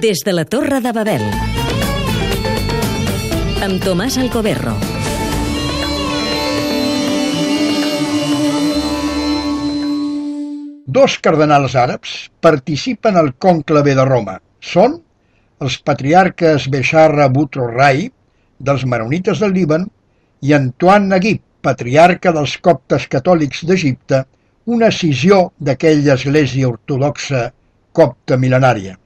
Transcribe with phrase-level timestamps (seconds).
[0.00, 1.22] Des de la Torre de Babel.
[3.62, 4.72] Amb Tomàs Alcoberro.
[10.86, 14.38] Dos cardenals àrabs participen al cònclave de Roma.
[14.60, 14.96] Són
[15.60, 18.08] els patriarques Besharra Butro Rai,
[18.58, 19.86] dels Maronites del Líban,
[20.42, 24.24] i Antoine Naguib, patriarca dels coptes catòlics d'Egipte,
[24.66, 27.50] una escissió d'aquella església ortodoxa
[27.92, 29.01] copta mil·lenària.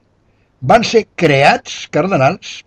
[0.61, 2.63] Van ser creats cardenals,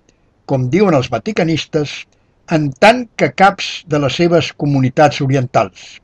[0.46, 2.04] com diuen els vaticanistes,
[2.50, 5.98] en tant que caps de les seves comunitats orientals.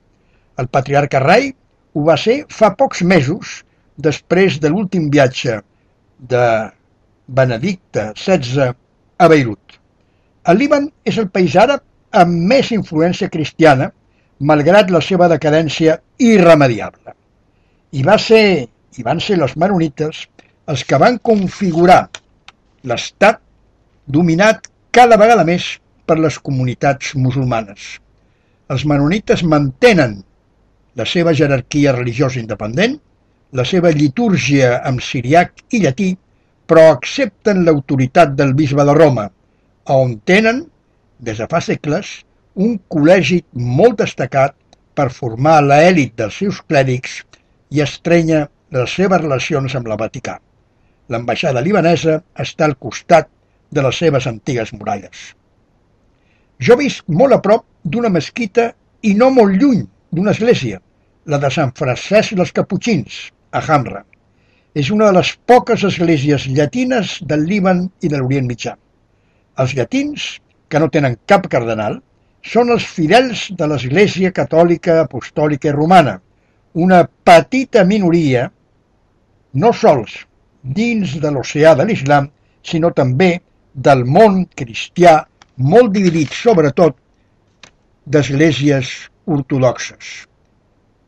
[0.58, 1.52] El patriarca Rai
[1.94, 3.62] ho va ser fa pocs mesos
[3.96, 5.60] després de l'últim viatge
[6.18, 6.46] de
[7.26, 8.74] Benedicte XVI
[9.18, 9.78] a Beirut.
[10.46, 13.90] El Líban és el país àrab amb més influència cristiana,
[14.38, 17.14] malgrat la seva decadència irremediable.
[17.92, 18.66] I, va ser,
[18.98, 20.26] i van ser els maronites
[20.66, 22.00] els que van configurar
[22.90, 23.38] l'estat
[24.06, 27.98] dominat cada vegada més per les comunitats musulmanes.
[28.70, 30.20] Els maronites mantenen
[30.96, 32.96] la seva jerarquia religiosa independent,
[33.52, 36.12] la seva litúrgia amb siriac i llatí,
[36.66, 39.28] però accepten l'autoritat del bisbe de Roma,
[39.94, 40.64] on tenen,
[41.22, 42.08] des de fa segles,
[42.56, 44.56] un col·legi molt destacat
[44.96, 47.20] per formar l'èlit dels seus clèrics
[47.70, 50.40] i estrenya les seves relacions amb la Vaticà.
[51.12, 53.28] L'ambaixada libanesa està al costat
[53.70, 55.34] de les seves antigues muralles.
[56.66, 58.70] Jo visc molt a prop d'una mesquita
[59.02, 60.80] i no molt lluny d'una església,
[61.26, 63.18] la de Sant Francesc dels Caputxins,
[63.52, 64.02] a Hamra.
[64.74, 68.74] És una de les poques esglésies llatines del Líban i de l'Orient Mitjà.
[69.62, 70.26] Els llatins,
[70.68, 72.00] que no tenen cap cardenal,
[72.42, 76.18] són els fidels de l'Església Catòlica Apostòlica Romana,
[76.74, 78.50] una petita minoria,
[79.54, 80.18] no sols
[80.74, 82.28] dins de l'oceà de l'islam,
[82.62, 83.36] sinó també
[83.74, 85.20] del món cristià,
[85.56, 86.96] molt dividit sobretot
[88.06, 88.90] d'esglésies
[89.26, 90.26] ortodoxes.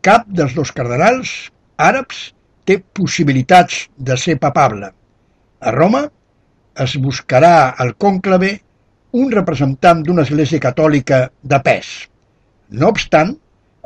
[0.03, 1.33] Cap dels dos cardenals
[1.79, 2.31] àrabs
[2.69, 4.93] té possibilitats de ser papable.
[5.61, 6.05] A Roma
[6.85, 8.53] es buscarà al cònclave
[9.19, 11.91] un representant d'una església catòlica de pes.
[12.71, 13.35] No obstant,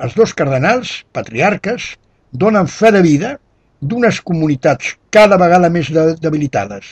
[0.02, 1.92] els dos cardenals, patriarques,
[2.32, 3.36] donen fe de vida
[3.82, 5.91] d'unes comunitats cada vegada més
[6.22, 6.87] debilitades.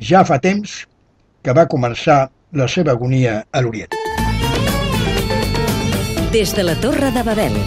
[0.00, 0.82] Ja fa temps
[1.44, 3.92] que va començar la seva agonia a l'Orient.
[6.32, 7.60] Des de la Torre de Babel.